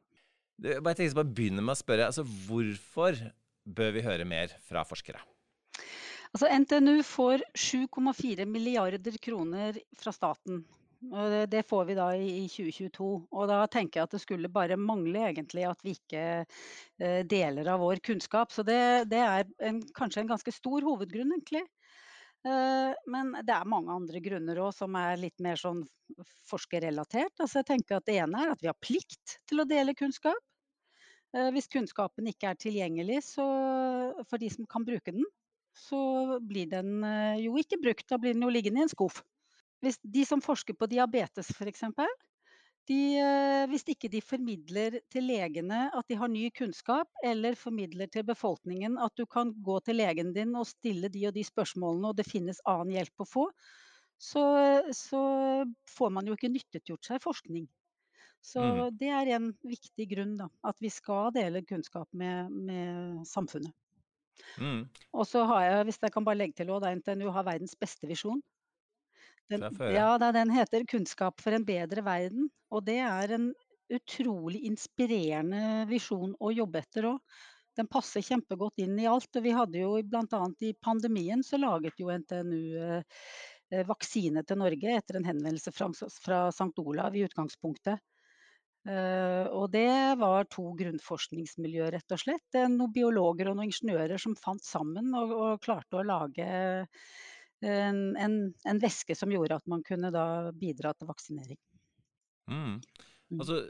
[0.61, 3.17] Jeg bare tenkte bare begynne med å spørre, altså Hvorfor
[3.65, 5.23] bør vi høre mer fra forskere?
[6.35, 10.65] Altså NTNU får 7,4 milliarder kroner fra staten
[11.51, 13.09] det får vi da i 2022.
[13.31, 17.71] Og da tenker jeg at det skulle bare mangle egentlig at vi ikke eh, deler
[17.73, 18.53] av vår kunnskap.
[18.53, 21.65] Så det, det er en, kanskje en ganske stor hovedgrunn, egentlig.
[22.45, 25.85] Eh, men det er mange andre grunner òg som er litt mer sånn
[26.51, 27.37] forskerrelatert.
[27.39, 30.41] Altså jeg tenker at Det ene er at vi har plikt til å dele kunnskap.
[31.35, 33.47] Eh, hvis kunnskapen ikke er tilgjengelig så,
[34.29, 35.25] for de som kan bruke den,
[35.75, 37.03] så blir den
[37.43, 38.07] jo ikke brukt.
[38.07, 39.25] Da blir den jo liggende i en skuff.
[39.85, 41.85] Hvis de som forsker på diabetes f.eks.
[42.89, 48.11] De, eh, hvis ikke de formidler til legene at de har ny kunnskap, eller formidler
[48.13, 52.11] til befolkningen at du kan gå til legen din og stille de og de spørsmålene,
[52.11, 53.47] og det finnes annen hjelp å få,
[54.21, 54.45] så,
[54.93, 55.23] så
[55.91, 57.65] får man jo ikke nyttiggjort seg forskning.
[58.45, 58.99] Så Mm.
[59.01, 60.51] det er en viktig grunn, da.
[60.69, 63.73] At vi skal dele kunnskap med, med samfunnet.
[64.61, 64.85] Mm.
[65.15, 68.11] Og så har jeg, hvis jeg kan bare legge til òg, NTNU har verdens beste
[68.11, 68.43] visjon.
[69.53, 72.49] Den, ja, den heter 'Kunnskap for en bedre verden'.
[72.73, 73.51] Og det er en
[73.93, 77.43] utrolig inspirerende visjon å jobbe etter òg.
[77.77, 79.31] Den passer kjempegodt inn i alt.
[79.37, 80.41] Og vi hadde jo bl.a.
[80.63, 83.21] i pandemien så laget jo NTNU eh,
[83.75, 85.91] eh, vaksine til Norge etter en henvendelse fra,
[86.25, 86.73] fra St.
[86.81, 88.01] Olav i utgangspunktet.
[88.85, 89.89] Uh, og det
[90.21, 92.43] var to grunnforskningsmiljøer, rett og slett.
[92.53, 96.49] Det er Noen biologer og noen ingeniører som fant sammen og, og klarte å lage
[97.65, 100.13] en, en, væske som gjorde at man kunne
[100.59, 101.59] bidra til vaksinering.
[102.51, 102.81] Mm.
[103.33, 103.41] Mm.
[103.41, 103.61] Altså,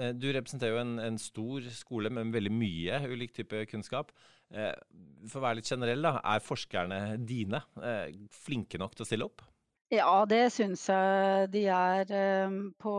[0.00, 4.12] eh, du representerer jo en, en stor skole med veldig mye ulik type kunnskap.
[4.50, 4.72] Eh,
[5.28, 9.28] For å være litt generell, da, er forskerne dine eh, flinke nok til å stille
[9.28, 9.44] opp?
[9.92, 12.08] Ja, det syns jeg de er.
[12.10, 12.96] eh, På,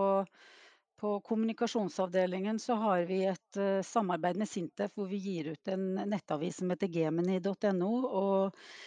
[1.02, 5.90] på kommunikasjonsavdelingen så har vi et eh, samarbeid med Sintef hvor vi gir ut en
[6.08, 7.92] nettavis som heter gemini.no.
[8.06, 8.78] Og eh,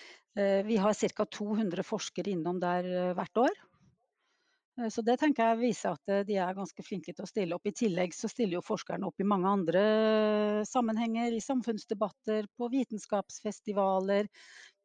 [0.64, 1.24] vi har ca.
[1.26, 3.50] 200 forskere innom der eh, hvert år.
[4.78, 7.54] Eh, Så det tenker jeg viser at eh, de er ganske flinke til å stille
[7.54, 7.66] opp.
[7.66, 9.82] I tillegg så stiller jo forskerne opp i mange andre
[10.66, 11.32] sammenhenger.
[11.34, 14.28] I samfunnsdebatter, på vitenskapsfestivaler,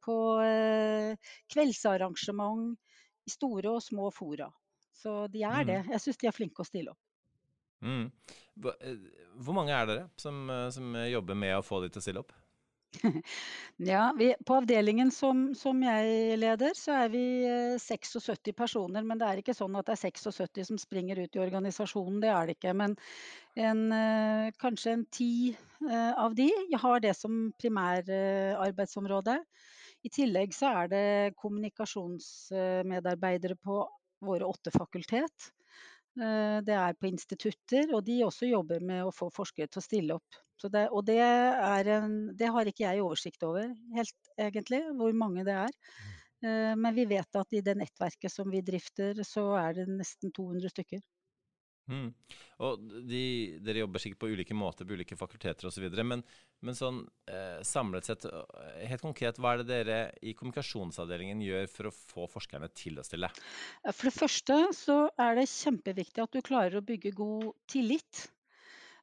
[0.05, 1.15] på eh,
[1.53, 2.77] kveldsarrangement.
[3.25, 4.51] I store og små fora.
[4.93, 5.67] Så de er Mm.
[5.67, 5.85] det.
[5.89, 6.99] Jeg syns de er flinke å stille opp.
[7.81, 8.11] Mm.
[8.81, 8.97] Eh,
[9.37, 12.19] Hvor mange er dere som, eh, som jobber med å få de til å stille
[12.21, 12.31] opp?
[13.77, 19.03] Ja, vi, på avdelingen som, som jeg leder, så er vi eh, 76 personer.
[19.03, 22.29] Men det er ikke sånn at det er 76 som springer ut i organisasjonen, det
[22.31, 22.73] er det ikke.
[22.77, 22.91] Men
[23.59, 26.49] en, eh, kanskje en ti eh, av de
[26.81, 29.35] har det som primærarbeidsområde.
[30.05, 33.75] I tillegg så er det kommunikasjonsmedarbeidere på
[34.25, 35.37] våre åtte fakultet.
[36.21, 39.89] Eh, Det er på institutter, og de også jobber med å få forskere til å
[39.89, 40.31] stille opp.
[40.61, 45.43] Så det, og det, en, det har ikke jeg oversikt over helt egentlig, hvor mange
[45.47, 45.75] det er.
[46.45, 50.31] Eh, Men vi vet at i det nettverket som vi drifter, så er det nesten
[50.35, 51.03] 200 stykker.
[51.85, 52.07] Mm.
[52.65, 53.21] Og de,
[53.61, 55.85] dere jobber sikkert på ulike måter på ulike fakulteter osv.
[56.01, 56.23] Men,
[56.65, 61.69] men sånn eh, samlet sett, eh, helt konkret, hva er det dere i kommunikasjonsavdelingen gjør
[61.71, 63.29] for å få forskerne til å stille?
[63.83, 68.25] Eh, For det første så er det kjempeviktig at du klarer å bygge god tillit.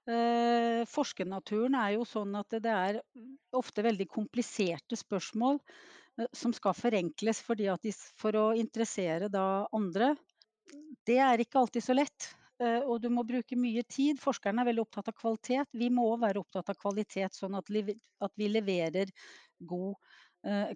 [0.02, 2.98] Eh, Forskernaturen er jo sånn at det er
[3.54, 5.60] ofte veldig kompliserte spørsmål
[6.18, 7.42] eh, som skal forenkles
[7.84, 10.16] de, for å interessere da andre.
[11.06, 12.32] Det er ikke alltid så lett.
[12.58, 14.18] eh, Og du må bruke mye tid.
[14.22, 15.70] Forskerne er veldig opptatt av kvalitet.
[15.72, 17.70] Vi må være opptatt av kvalitet, sånn at,
[18.26, 19.14] at vi leverer
[19.62, 19.94] god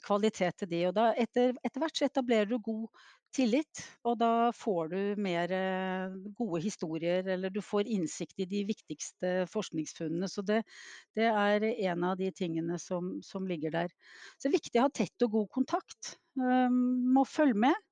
[0.07, 0.83] kvalitet til de.
[0.89, 2.87] Og da etter, etter hvert så etablerer du god
[3.37, 8.63] tillit, og da får du mer eh, gode historier, eller du får innsikt i de
[8.69, 10.29] viktigste forskningsfunnene.
[10.31, 10.63] Så det,
[11.17, 13.93] det er en av de tingene som, som ligger der.
[14.37, 16.17] Så det er viktig å ha tett og god kontakt.
[16.41, 17.85] Um, må følge med.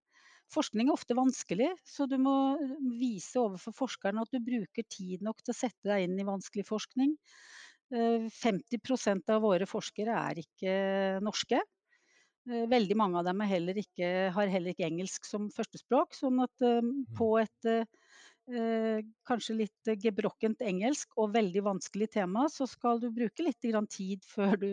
[0.53, 2.35] Forskning er ofte vanskelig, så du må
[3.01, 6.67] vise overfor forskeren at du bruker tid nok til å sette deg inn i vanskelig
[6.69, 7.17] forskning.
[7.93, 10.75] Eh, 50% av våre forskere er ikke
[11.25, 11.61] norske.
[12.51, 16.17] Eh, Veldig mange av dem er heller ikke, har heller ikke engelsk som førstespråk.
[16.17, 16.81] Sånn at eh,
[17.19, 17.85] på et eh,
[18.53, 23.61] eh, kanskje litt eh, gebrokkent engelsk og veldig vanskelig tema, så skal du bruke litt
[23.93, 24.69] tid før du,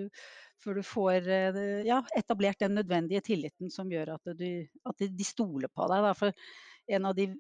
[0.64, 5.28] før du får eh, ja, etablert den nødvendige tilliten som gjør at, du, at de
[5.28, 6.12] stoler på deg.
[6.18, 6.52] For
[6.92, 7.32] en av de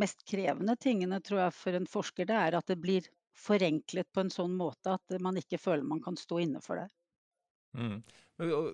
[0.00, 4.24] mest krevende tingene tror jeg for en forsker, det er at det blir forenklet på
[4.24, 6.88] en sånn måte at man ikke føler man kan stå inne for det.
[7.78, 8.02] Mm.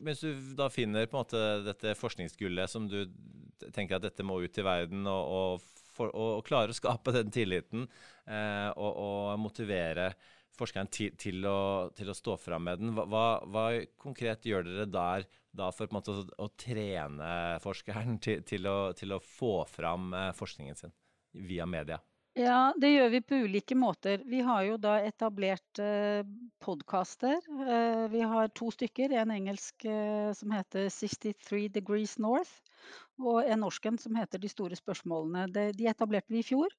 [0.02, 3.02] Mens du da finner på en måte dette forskningsgullet som du
[3.74, 7.32] tenker at dette må ut i verden, og, og, for, og, klarer å skape den
[7.34, 7.86] tilliten
[8.26, 10.12] eh, og, og motivere
[10.58, 13.66] forskeren til, til, å, til å stå fram med den, hva, hva,
[14.00, 15.26] konkret gjør dere der
[15.58, 20.78] da for måte å, å trene forskeren til, å, til å få fram eh, forskningen
[20.78, 20.94] sin
[21.46, 22.00] via media?
[22.36, 24.20] Ja, det gjør vi på ulike måter.
[24.28, 26.20] Vi har jo da etablert eh,
[26.62, 27.38] podkaster.
[27.64, 29.14] Eh, vi har to stykker.
[29.22, 32.52] En engelsk eh, som heter 63 Degrees North,
[33.18, 35.48] og en norsk en som heter De store spørsmålene.
[35.54, 36.74] De, de etablerte vi i fjor,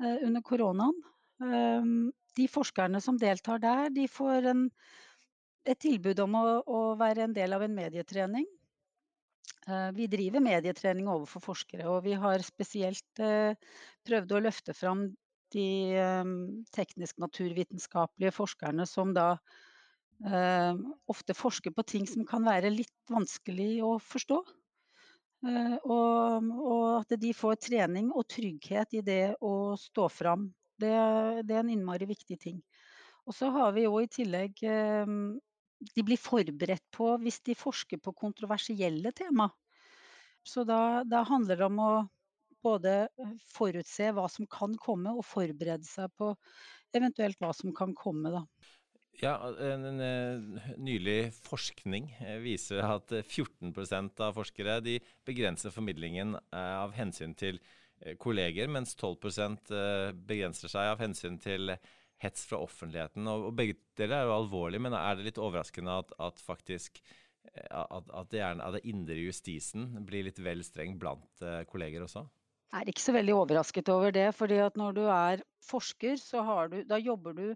[0.00, 0.96] eh, under koronaen.
[1.40, 4.66] Um, de forskerne som deltar der, de får en,
[5.64, 8.44] et tilbud om å, å være en del av en medietrening.
[9.68, 13.54] Eh, Vi driver medietrening overfor forskere, og vi har spesielt eh,
[14.06, 15.08] prøvd å løfte fram
[15.54, 15.66] de
[15.98, 16.30] eh,
[16.76, 19.34] teknisk-naturvitenskapelige forskerne som da
[21.08, 24.36] ofte forsker på ting som kan være litt vanskelig å forstå.
[25.88, 26.50] Og,
[26.98, 30.44] at de får trening og trygghet i det å stå fram.
[30.76, 32.60] Det, er en innmari viktig ting.
[33.24, 34.60] Og så har vi jo i tillegg
[35.80, 39.48] De blir forberedt på hvis de forsker på kontroversielle tema.
[40.46, 41.92] Så da, da handler det om å
[42.64, 42.94] både
[43.52, 46.34] forutse hva som kan komme, og forberede seg på
[46.96, 48.44] eventuelt hva som kan komme, da.
[49.20, 50.00] Ja, en,
[50.80, 52.06] nylig forskning
[52.40, 53.74] viser at 14
[54.22, 54.78] av forskere
[55.28, 57.58] begrenser formidlingen av hensyn til
[58.22, 59.72] kolleger, mens 12%
[60.24, 61.74] begrenser seg av hensyn til
[62.20, 63.26] hets fra offentligheten.
[63.30, 67.00] Og, begge deler er jo alvorlig, men er det litt overraskende at, at faktisk
[67.50, 72.26] at, at, det gjerne, at det indre justisen blir litt vel streng blant kolleger også?
[72.70, 74.28] Jeg er ikke så veldig overrasket over det.
[74.36, 77.46] fordi at når du er forsker, så du, da jobber du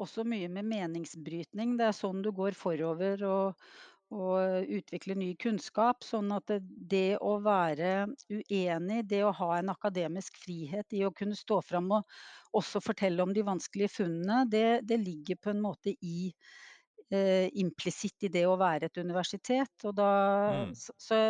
[0.00, 1.76] også mye med meningsbrytning.
[1.78, 3.70] Det er sånn du går forover og,
[4.10, 6.04] og utvikle ny kunnskap.
[6.06, 11.38] Sånn at det, å være uenig, det å ha en akademisk frihet i å kunne
[11.38, 12.18] stå fram og
[12.58, 16.32] også fortelle om de vanskelige funnene, det, det ligger på en måte i
[17.14, 19.74] eh, implisitt i det å være et universitet.
[19.86, 20.10] Og da,
[20.64, 20.74] mm.
[20.78, 21.20] så, så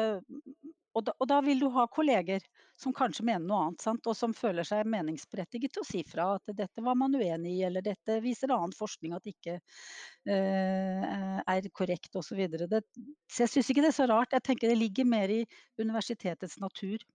[0.96, 2.42] og da, og da, vil du ha kolleger
[2.80, 4.06] som kanskje mener noe annet, sant?
[4.10, 7.62] og som føler seg meningsberettiget til å si fra at dette var man uenig i,
[7.68, 12.42] eller dette viser annen forskning at ikke uh, er korrekt osv.
[12.58, 12.82] Så,
[13.30, 14.34] så jeg syns ikke det er så rart.
[14.34, 15.40] Jeg tenker det ligger mer i
[15.78, 17.06] universitetets natur.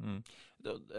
[0.00, 0.20] Mm.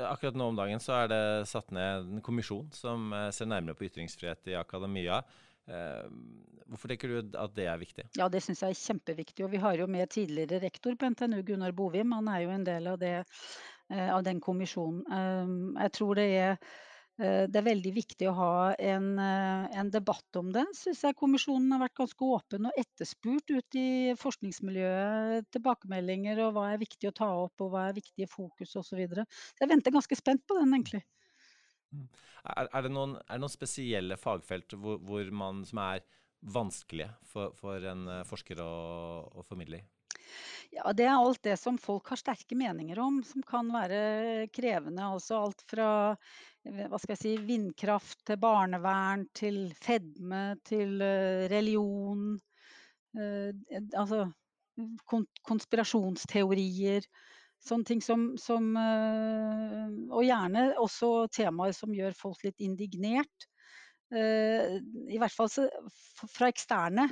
[0.07, 3.77] Akkurat nå om dagen så er det satt ned en kommisjon som eh, ser nærmere
[3.77, 5.21] på ytringsfrihet i akademia.
[5.69, 6.05] Eh,
[6.71, 8.07] hvorfor tenker du at det er viktig?
[8.17, 9.45] Ja, Det syns jeg er kjempeviktig.
[9.45, 12.13] og Vi har jo med tidligere rektor på NTNU, Gunnar Bovim.
[12.17, 13.25] Han er jo en del av, det,
[13.89, 15.03] eh, av den kommisjonen.
[15.11, 16.57] Eh, jeg tror det er,
[17.21, 20.63] det er veldig viktig å ha en, en debatt om det.
[20.73, 25.45] Syns jeg kommisjonen har vært ganske åpen og etterspurt ut i forskningsmiljøet.
[25.53, 29.03] Tilbakemeldinger og hva er viktig å ta opp og hva er viktige fokus osv.
[29.05, 31.03] Så, så jeg venter ganske spent på den, egentlig.
[31.91, 32.07] Mm.
[32.43, 36.03] Er, er, det noen, er, det noen, spesielle fagfelt hvor, hvor man, som er
[36.41, 38.71] vanskelige for, for en eh, forsker å,
[39.29, 39.83] å, formidle i?
[40.71, 45.03] Ja, Det er alt det som folk har sterke meninger om, som kan være krevende.
[45.03, 45.89] Altså alt fra
[46.65, 52.39] eh, si, vindkraft til barnevern, til fedme, til eh, religion.
[53.99, 54.29] Altså
[55.43, 57.03] konspirasjonsteorier.
[57.61, 63.49] Sånne ting som, som, eh, Og gjerne også temaer som gjør folk litt indignert.
[64.11, 64.79] Eh,
[65.13, 67.07] I hvert fall fra eksterne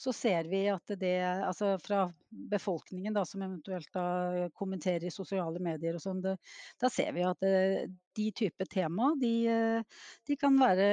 [0.00, 5.60] så ser vi at det Altså fra befolkningen da, som eventuelt da kommenterer i sosiale
[5.60, 9.34] medier og sånn, da ser vi at det, de type tema de,
[10.30, 10.86] de, kan være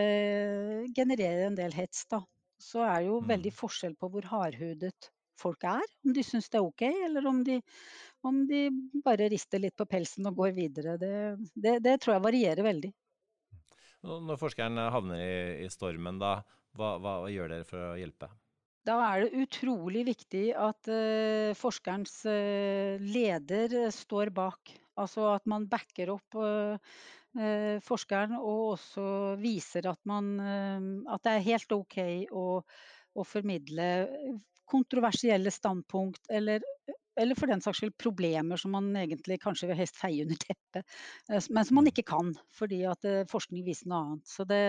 [0.97, 2.23] generere en del hets, da.
[2.57, 3.29] Så er det jo mm.
[3.29, 5.86] veldig forskjell på hvor hardhudet folk er.
[6.06, 7.60] Om de syns det er ok, eller om de,
[8.28, 8.67] om de,
[9.06, 10.97] bare rister litt på pelsen og går videre.
[11.02, 11.13] Det,
[11.56, 12.93] det, det tror jeg varierer veldig.
[14.08, 16.38] Når forskeren havner i, i stormen, da,
[16.78, 18.30] hva, hva, gjør dere for å hjelpe?
[18.88, 24.71] Da er det utrolig viktig at uh, forskerens uh, leder står bak.
[24.97, 26.78] Altså at man backer opp uh,
[27.86, 31.97] forskeren og også viser at, man, at det er helt ok
[32.34, 32.45] å,
[33.13, 33.86] å formidle
[34.67, 36.63] kontroversielle standpunkt eller,
[37.19, 40.84] eller for den saks skyld problemer som man egentlig kanskje vil helst feie under teppet,
[41.32, 41.93] eh, men som man mm.
[41.93, 44.30] ikke kan fordi at eh, forskning viser noe annet.
[44.30, 44.62] Så det,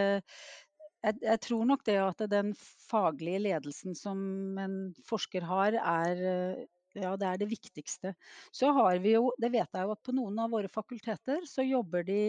[1.05, 2.55] jeg, jeg, tror nok det at den
[2.89, 4.19] faglige ledelsen som
[4.59, 6.67] en forsker har, er eh,
[6.99, 8.15] ja, det er det viktigste.
[8.55, 11.67] Så har vi jo, det vet jeg jo at på noen av våre fakulteter så
[11.67, 12.21] jobber de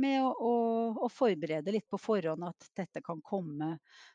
[0.00, 0.52] med å, å,
[1.06, 3.72] å, forberede litt på forhånd at dette kan komme.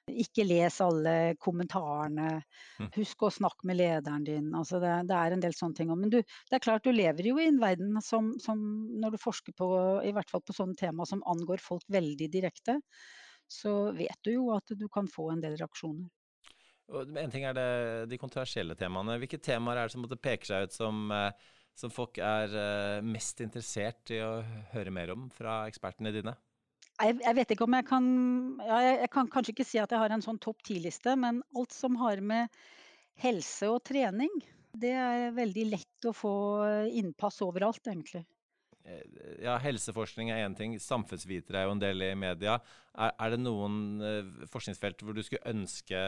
[0.10, 2.36] Ikke les alle kommentarene.
[2.80, 2.92] Hm.
[2.98, 4.52] Husk å snakke med lederen din.
[4.58, 5.92] Altså det, det, er en del sånne ting.
[5.94, 8.62] Men du, det er klart du lever jo i en verden som, som,
[9.02, 9.72] når du forsker på
[10.08, 12.80] i hvert fall på sånne tema som angår folk veldig direkte,
[13.52, 16.10] så vet du jo at du kan få en del reaksjoner.
[16.92, 17.70] En ting er det,
[18.12, 19.16] de kontroversielle temaene.
[19.22, 23.42] Hvilke temaer er det som peker seg ut som eh, som folk er uh, mest
[23.44, 24.40] interessert i å
[24.74, 26.36] høre mer om fra ekspertene dine?
[27.02, 28.10] Jeg, jeg vet ikke om jeg kan
[28.62, 31.74] ja, jeg, kan kanskje ikke si at jeg har en sånn topp ti-liste, men alt
[31.74, 32.52] som har med
[33.22, 34.34] helse og trening,
[34.78, 36.36] det er veldig lett å få
[36.96, 38.24] innpass overalt, egentlig.
[38.86, 39.02] Eh,
[39.46, 42.58] ja, Helseforskning er én ting, samfunnsvitere er jo en del i media.
[42.96, 46.00] Er, er det noen uh, forskningsfelt hvor du skulle ønske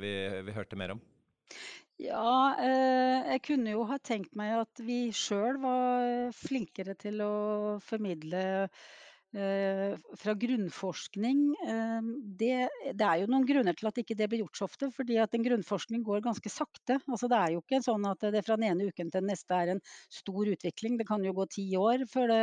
[0.00, 0.12] vi,
[0.46, 1.02] vi hørte mer om?
[2.00, 7.32] Ja, eh, jeg kunne jo ha tenkt meg at vi sjøl var flinkere til å
[7.84, 8.42] formidle
[9.32, 12.56] Eh, fra grunnforskning eh, det,
[12.92, 14.90] det, er jo noen grunner til at ikke det blir gjort så ofte.
[14.92, 16.98] fordi at en grunnforskning går ganske sakte.
[17.08, 19.56] Altså Det er jo ikke sånn at det fra den ene uken til den neste
[19.56, 19.80] er en
[20.12, 21.00] stor utvikling.
[21.00, 22.42] Det kan jo gå ti år før det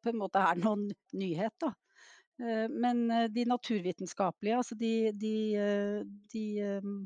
[0.00, 1.52] på en måte er noen nyhet.
[1.60, 1.74] da.
[2.42, 5.34] Eh, men de naturvitenskapelige, altså de, de,
[6.34, 6.44] de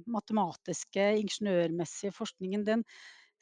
[0.06, 2.84] matematiske, ingeniørmessige forskningen, den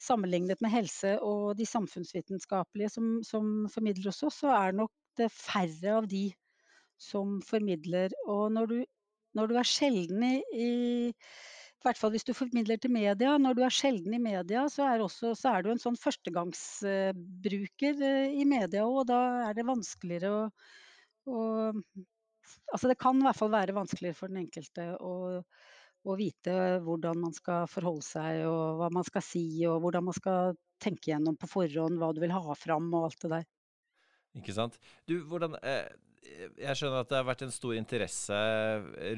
[0.01, 5.31] sammenlignet med helse og de samfunnsvitenskapelige som, som formidler hos oss, så er nok det
[5.33, 6.27] færre av de
[7.01, 8.13] som formidler.
[8.29, 8.77] Og når du,
[9.37, 10.69] når du er sjelden i, i,
[11.77, 13.37] i hvert fall hvis du formidler til media.
[13.41, 17.93] Når du er sjelden i media, så er, også, så er du en sånn førstegangsbruker
[18.09, 19.03] eh, i media òg.
[19.11, 20.41] Da er det vanskeligere å,
[21.27, 21.41] å,
[22.71, 25.41] Altså det kan i hvert fall være vanskeligere for den enkelte å,
[26.07, 30.15] å vite hvordan man skal forholde seg, og hva man skal si, og hvordan man
[30.15, 33.47] skal tenke gjennom på forhånd hva du vil ha fram og alt det der.
[34.37, 34.77] Ikke sant.
[35.09, 35.87] Du, hvordan eh,
[36.59, 38.41] Jeg skjønner at det har vært en stor interesse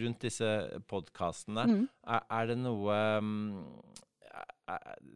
[0.01, 0.51] rundt disse
[0.89, 1.65] podkastene.
[1.69, 1.81] Mm.
[2.05, 3.33] Er, er, det noe um,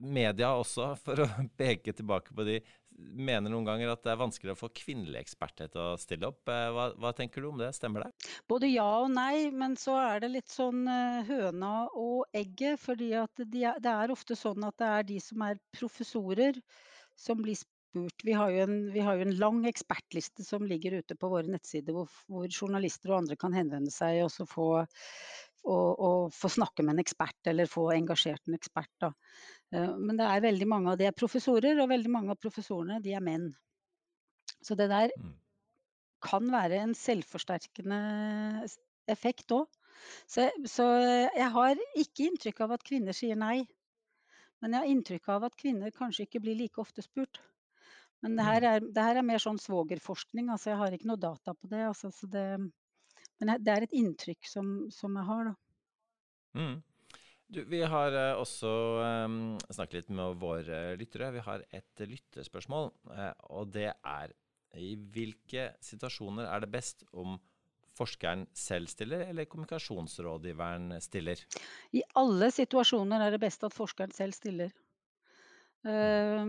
[0.03, 1.29] Media også, for å
[1.61, 2.59] peke tilbake på de,
[2.97, 6.41] mener noen ganger at det er vanskeligere å få kvinnelige eksperter til å stille opp.
[6.51, 8.31] Eh, hva, hva, tenker du om det, stemmer det?
[8.49, 12.81] Både ja og nei, men så er det litt sånn uh, høna og egget.
[12.81, 16.59] fordi de det er ofte sånn at det er de som er professorer
[17.19, 18.23] som blir spurt.
[18.25, 21.93] Vi har, en, vi har, jo en, lang ekspertliste som ligger ute på våre nettsider,
[21.93, 24.69] hvor, hvor journalister og andre kan henvende seg og få,
[25.63, 28.91] og, å, få, snakke med en ekspert, eller få engasjert en ekspert.
[29.01, 29.11] Da.
[29.73, 32.99] Eh, men det er veldig mange av de er professorer, og veldig mange av professorene
[33.03, 33.49] de er menn.
[34.63, 35.31] Så det der mm.
[36.23, 38.01] kan være en selvforsterkende
[39.11, 39.67] effekt òg.
[40.27, 40.85] Så, så
[41.35, 43.63] jeg har ikke inntrykk av at kvinner sier nei.
[44.63, 47.41] Men jeg har inntrykk av at kvinner kanskje ikke blir like ofte spurt.
[48.23, 48.69] Men det her, mm.
[48.69, 51.81] er, det her er mer sånn svogerforskning, altså jeg har ikke noe data på det.
[51.89, 52.45] Altså, det
[53.43, 55.53] men det er et inntrykk som, som jeg har, da.
[56.53, 56.75] Mm.
[57.53, 58.69] Du, vi har uh, også
[59.25, 61.33] um, snakket litt med våre lyttere.
[61.35, 64.33] Vi har et lyttespørsmål, uh, og det er
[64.79, 67.35] i hvilke situasjoner er det best om
[67.93, 71.43] forskeren selv stiller, eller kommunikasjonsrådgiveren stiller?
[71.93, 74.73] I alle situasjoner er det best at forskeren selv stiller.
[75.85, 76.47] Uh,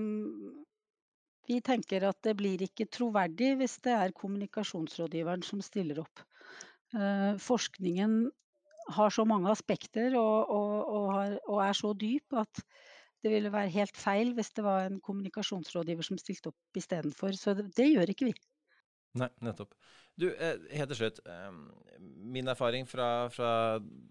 [1.45, 6.23] vi tenker at det blir ikke troverdig hvis det er kommunikasjonsrådgiveren som stiller opp.
[6.95, 8.19] Eh, forskningen
[8.95, 12.61] har så mange aspekter og, og, og, har, og, er så dyp at
[13.25, 17.33] det ville være helt feil hvis det var en kommunikasjonsrådgiver som stilte opp istedenfor.
[17.41, 18.35] Så det, det, gjør ikke vi.
[19.19, 19.73] Nei, nettopp.
[20.21, 21.19] Du, eh, helt til slutt.
[21.27, 21.57] Eh,
[22.35, 23.51] min erfaring fra, fra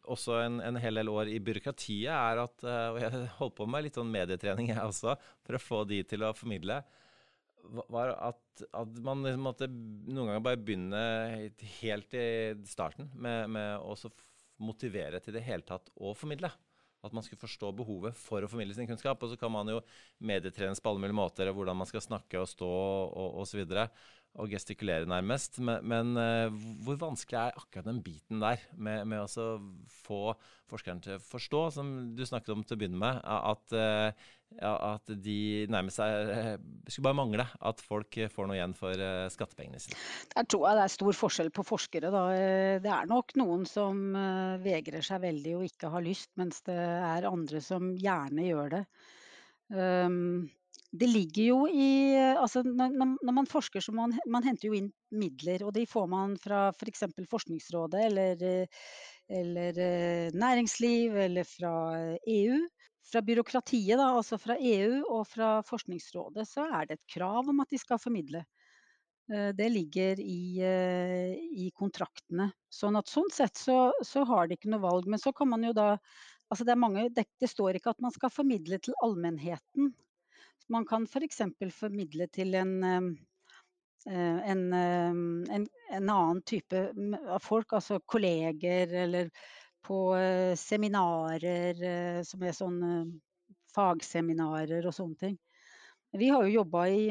[0.09, 3.85] også en, en, hel del år i byråkratiet er at Og jeg holdt på med
[3.85, 5.15] litt sånn medietrening, jeg også,
[5.45, 6.81] for å få de til å formidle
[7.63, 11.01] var at, at man liksom måtte noen ganger bare begynne
[11.79, 12.27] helt i
[12.67, 13.95] starten med, med å
[14.63, 16.51] motivere til det hele tatt å formidle.
[17.03, 19.23] At man skulle forstå behovet for å formidle sin kunnskap.
[19.23, 19.81] Og så kan man jo
[20.23, 23.89] medietrenes på alle mulige måter, hvordan man skal snakke og stå og osv og
[24.49, 25.59] gestikulere nærmest.
[25.61, 29.57] Men, men uh, hvor vanskelig er akkurat den biten der med, med å
[30.03, 30.33] få
[30.69, 34.31] forskeren til å forstå, som du snakket om til å begynne med, at, uh,
[34.63, 35.37] at de
[35.69, 36.49] nærmest er uh,
[36.87, 40.01] skulle bare mangle at folk får noe igjen for skattepengene sine?
[40.33, 42.13] Der tror jeg det er stor forskjell på forskere.
[42.13, 42.25] Da.
[42.81, 44.01] Det er nok noen som
[44.63, 48.83] vegrer seg veldig og ikke har lyst, mens det er andre som gjerne gjør det.
[49.73, 50.49] Um,
[50.93, 54.91] det ligger jo i altså når, når man forsker, så man, man henter jo inn
[55.09, 55.63] midler.
[55.65, 57.07] Og de får man fra f.eks.
[57.15, 58.43] For Forskningsrådet eller,
[59.41, 61.73] eller, eh, næringsliv eller fra
[62.29, 62.59] EU.
[63.09, 67.59] Fra byråkratiet, da, altså fra EU og fra Forskningsrådet, så er det et krav om
[67.65, 68.45] at de skal formidle.
[69.33, 71.33] Eh, det ligger i, eh,
[71.65, 72.51] i kontraktene.
[72.69, 75.09] Sånn at sånn sett så, så, har de ikke noe valg.
[75.09, 75.95] Men så kan man jo da
[76.51, 79.87] Altså det, mange, det, det står ikke at man skal formidle til allmennheten.
[80.71, 81.41] Man kan f.eks.
[81.59, 86.85] For formidle til en, eh, en, en, en, annen type
[87.27, 89.29] av folk, altså kolleger eller
[89.83, 92.81] på eh, seminarer eh, som er sånn
[93.73, 95.37] fagseminarer og sånne ting.
[96.13, 97.05] Vi har jo jobba i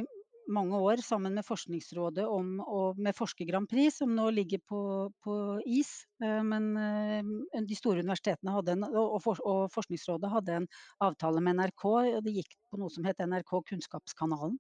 [0.49, 4.81] mange år sammen med Forskningsrådet om, og med Forsker Grand Prix, som nå ligger på,
[5.25, 5.35] på
[5.67, 5.91] is.
[6.23, 10.69] Eh, men eh, de store universitetene en, og, og, Forskningsrådet hadde en
[11.05, 11.85] avtale med NRK.
[11.85, 14.57] og Det gikk på noe som het NRK Kunnskapskanalen.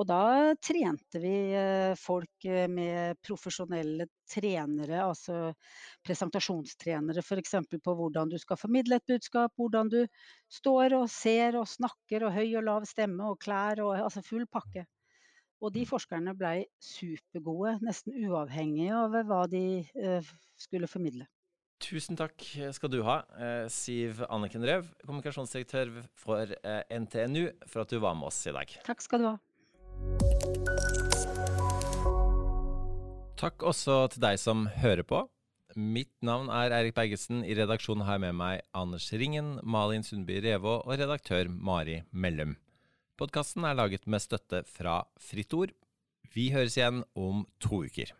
[0.00, 0.22] Og da
[0.62, 5.52] trente vi eh, folk med profesjonelle trenere, altså
[6.06, 7.58] presentasjonstrenere f.eks.
[7.84, 10.00] på hvordan du skal formidle et budskap, hvordan du
[10.52, 14.48] står og ser og snakker og høy og lav stemme og klær og altså full
[14.50, 14.86] pakke.
[15.62, 19.62] Og de forskerne blei supergode, nesten uavhengig av hva de
[19.94, 21.28] eh, skulle formidle.
[21.82, 22.42] Tusen takk
[22.74, 28.18] skal du ha, eh, Siv Anniken Røv, kommunikasjonsdirektør for eh, NTNU, for at du var
[28.18, 28.74] med oss i dag.
[28.86, 29.36] Takk skal du ha.
[33.38, 35.24] Takk også til deg som hører på.
[35.78, 37.46] Mitt navn er Eirik Bergesen.
[37.46, 42.58] I redaksjonen har jeg med meg Anders Ringen, Malin Sundby Revå og redaktør Mari Mellum.
[43.20, 45.72] Podkasten er laget med støtte fra Fritt Ord.
[46.32, 48.14] Vi høres igjen om to uker.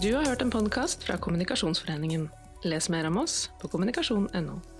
[0.00, 2.30] Du har hørt en podkast fra Kommunikasjonsforeningen.
[2.64, 4.79] Les mer om oss på kommunikasjon.no.